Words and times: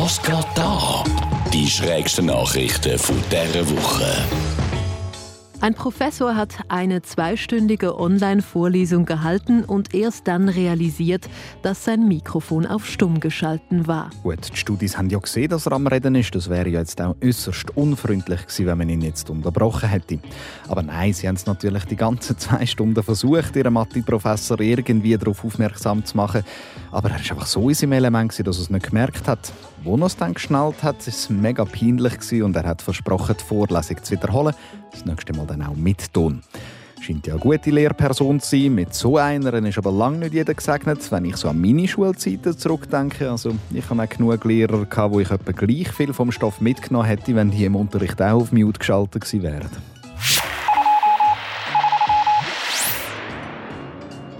Was 0.00 0.22
geht 0.22 0.46
da? 0.54 1.02
Die 1.52 1.68
schrägsten 1.68 2.26
Nachrichten 2.26 2.96
von 3.00 3.20
dieser 3.32 3.68
Woche. 3.68 4.67
Ein 5.60 5.74
Professor 5.74 6.36
hat 6.36 6.54
eine 6.68 7.02
zweistündige 7.02 7.98
Online-Vorlesung 7.98 9.06
gehalten 9.06 9.64
und 9.64 9.92
erst 9.92 10.28
dann 10.28 10.48
realisiert, 10.48 11.28
dass 11.62 11.84
sein 11.84 12.06
Mikrofon 12.06 12.64
auf 12.64 12.86
Stumm 12.86 13.18
geschalten 13.18 13.88
war. 13.88 14.10
Gut, 14.22 14.52
die 14.52 14.56
Studis 14.56 14.96
haben 14.96 15.10
ja 15.10 15.18
gesehen, 15.18 15.48
dass 15.48 15.66
er 15.66 15.72
am 15.72 15.88
Reden 15.88 16.14
ist. 16.14 16.32
Das 16.32 16.48
wäre 16.48 16.68
ja 16.68 16.78
jetzt 16.78 17.00
auch 17.00 17.16
äußerst 17.20 17.76
unfreundlich 17.76 18.42
gewesen, 18.42 18.66
wenn 18.66 18.78
man 18.78 18.88
ihn 18.88 19.00
jetzt 19.00 19.30
unterbrochen 19.30 19.88
hätte. 19.88 20.20
Aber 20.68 20.82
nein, 20.84 21.12
sie 21.12 21.26
haben 21.26 21.34
es 21.34 21.46
natürlich 21.46 21.86
die 21.86 21.96
ganzen 21.96 22.38
zwei 22.38 22.64
Stunden 22.64 23.02
versucht, 23.02 23.56
ihren 23.56 23.72
Mathe-Professor 23.72 24.60
irgendwie 24.60 25.18
darauf 25.18 25.44
aufmerksam 25.44 26.04
zu 26.04 26.16
machen. 26.16 26.44
Aber 26.92 27.08
er 27.08 27.14
war 27.14 27.18
einfach 27.18 27.46
so 27.46 27.68
in 27.68 27.74
seinem 27.74 27.92
Element, 27.92 28.30
dass 28.46 28.58
er 28.58 28.62
es 28.62 28.70
nicht 28.70 28.86
gemerkt 28.86 29.26
hat. 29.26 29.52
Wo 29.82 29.96
er 29.96 30.06
es 30.06 30.16
dann 30.16 30.34
geschnallt 30.34 30.82
hat, 30.84 30.98
war 30.98 31.08
es 31.08 31.30
mega 31.30 31.64
peinlich 31.64 32.42
und 32.42 32.54
er 32.54 32.64
hat 32.64 32.82
versprochen, 32.82 33.36
die 33.40 33.44
Vorlesung 33.44 34.02
zu 34.02 34.12
wiederholen. 34.12 34.54
Das 34.90 35.04
nächste 35.04 35.32
Mal 35.34 35.47
dann 35.48 35.62
auch 35.62 35.74
mit. 35.74 36.10
Scheint 37.00 37.26
ja 37.26 37.34
eine 37.34 37.40
gute 37.40 37.70
Lehrperson 37.70 38.40
zu 38.40 38.50
sein. 38.56 38.74
Mit 38.74 38.94
so 38.94 39.16
einer 39.16 39.54
ist 39.54 39.78
aber 39.78 39.92
lange 39.92 40.18
nicht 40.18 40.34
jeder 40.34 40.54
gesegnet. 40.54 41.10
Wenn 41.10 41.24
ich 41.24 41.36
so 41.36 41.48
an 41.48 41.60
meine 41.60 41.86
Schulzeiten 41.86 42.56
zurückdenke, 42.56 43.30
also 43.30 43.54
ich 43.72 43.88
hatte 43.88 44.02
auch 44.02 44.08
genug 44.08 44.44
Lehrer, 44.44 44.84
gehabt, 44.84 45.12
wo 45.12 45.20
ich 45.20 45.30
etwa 45.30 45.52
gleich 45.52 45.90
viel 45.90 46.12
vom 46.12 46.32
Stoff 46.32 46.60
mitgenommen 46.60 47.06
hätte, 47.06 47.34
wenn 47.34 47.50
die 47.50 47.64
im 47.64 47.76
Unterricht 47.76 48.20
auch 48.20 48.42
auf 48.42 48.52
Mute 48.52 48.78
geschaltet 48.78 49.22
gewesen 49.22 49.42
wären. 49.42 49.97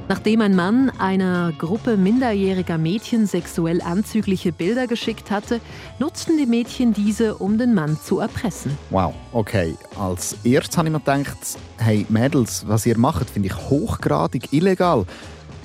Nachdem 0.09 0.41
ein 0.41 0.57
Mann 0.57 0.91
einer 0.99 1.53
Gruppe 1.53 1.99
minderjähriger 1.99 2.79
Mädchen 2.79 3.27
sexuell 3.27 3.83
anzügliche 3.83 4.53
Bilder 4.53 4.87
geschickt 4.87 5.31
hatte, 5.31 5.61
nutzten 5.99 6.39
die 6.39 6.47
Mädchen 6.47 6.95
diese, 6.95 7.35
um 7.35 7.59
den 7.59 7.75
Mann 7.75 7.99
zu 8.03 8.19
erpressen. 8.19 8.73
Wow, 8.89 9.13
okay. 9.33 9.75
Als 9.99 10.35
erstes 10.45 10.79
habe 10.79 10.89
ich 10.89 10.93
mir 10.93 11.01
gedacht, 11.01 11.37
hey 11.77 12.07
Mädels, 12.09 12.65
was 12.67 12.87
ihr 12.87 12.97
macht, 12.97 13.29
finde 13.29 13.49
ich 13.49 13.55
hochgradig 13.55 14.51
illegal. 14.51 15.05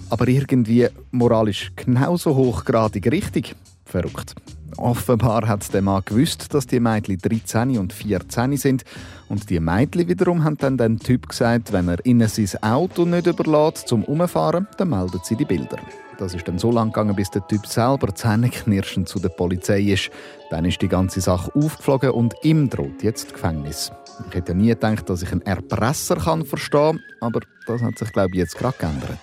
Aber 0.10 0.28
irgendwie 0.28 0.90
moralisch 1.12 1.72
genauso 1.78 2.36
hochgradig 2.36 3.10
richtig. 3.10 3.56
Verrückt. 3.86 4.36
Offenbar 4.78 5.48
hat 5.48 5.74
der 5.74 5.82
Mann 5.82 6.04
gewusst, 6.06 6.54
dass 6.54 6.68
die 6.68 6.80
Mädchen 6.80 7.18
13 7.18 7.78
und 7.78 7.94
14 7.94 8.58
sind. 8.58 8.84
Und 9.30 9.50
die 9.50 9.60
Mädchen 9.60 10.08
wiederum 10.08 10.44
haben 10.44 10.58
dann 10.58 10.78
den 10.78 11.00
Typ 11.00 11.30
gesagt, 11.30 11.72
wenn 11.72 11.88
er 11.88 12.06
ihnen 12.06 12.28
sein 12.28 12.64
Auto 12.64 13.06
nicht 13.06 13.28
überlässt 13.28 13.88
zum 13.88 14.04
Umfahren, 14.04 14.68
dann 14.78 14.90
meldet 14.90 15.26
sie 15.26 15.36
die 15.36 15.46
Bilder. 15.46 15.78
Das 16.18 16.34
ist 16.36 16.48
dann 16.48 16.60
so 16.60 16.72
lang 16.72 16.90
gegangen, 16.90 17.16
bis 17.16 17.32
der 17.32 17.46
Typ 17.48 17.66
selber 17.66 18.14
zähneknirschend 18.14 19.10
zu 19.10 19.20
der 19.20 19.30
Polizei 19.30 19.82
ist. 19.82 20.12
Dann 20.50 20.66
ist 20.66 20.82
die 20.82 20.88
ganze 20.88 21.22
Sache 21.22 21.52
aufgeflogen 21.56 22.12
und 22.12 22.36
ihm 22.44 22.70
droht 22.70 23.02
jetzt 23.02 23.34
Gefängnis. 23.34 23.92
Ich 24.30 24.36
hätte 24.36 24.52
ja 24.52 24.58
nie 24.58 24.70
gedacht, 24.70 25.10
dass 25.10 25.24
ich 25.24 25.32
einen 25.32 25.42
Erpresser 25.42 26.16
kann 26.18 26.46
verstehen 26.46 27.00
kann, 27.20 27.28
aber 27.28 27.42
das 27.66 27.82
hat 27.82 27.98
sich, 27.98 28.12
glaube 28.12 28.30
ich, 28.34 28.40
jetzt 28.40 28.58
gerade 28.58 28.78
geändert. 28.78 29.20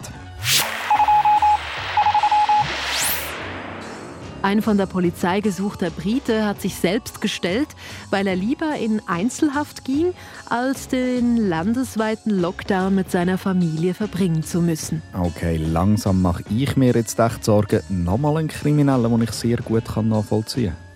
Ein 4.43 4.63
von 4.63 4.79
der 4.79 4.87
Polizei 4.87 5.41
gesuchter 5.41 5.91
Brite 5.91 6.47
hat 6.47 6.63
sich 6.63 6.75
selbst 6.75 7.21
gestellt, 7.21 7.69
weil 8.09 8.27
er 8.27 8.37
lieber 8.37 8.75
in 8.77 9.03
Einzelhaft 9.07 9.85
ging, 9.85 10.15
als 10.49 10.89
den 10.89 11.37
landesweiten 11.37 12.41
Lockdown 12.41 12.95
mit 12.95 13.11
seiner 13.11 13.37
Familie 13.37 13.93
verbringen 13.93 14.43
zu 14.43 14.63
müssen. 14.63 15.03
Okay, 15.13 15.59
langsam 15.59 16.23
mache 16.23 16.43
ich 16.49 16.75
mir 16.77 16.95
jetzt 16.95 17.19
echt 17.19 17.45
Sorgen. 17.45 17.83
Nochmal 17.91 18.39
ein 18.39 18.49
Krimineller, 18.49 19.11
den 19.11 19.23
ich 19.23 19.33
sehr 19.33 19.59
gut 19.59 19.85
nachvollziehen 20.03 20.73
kann. 20.73 20.90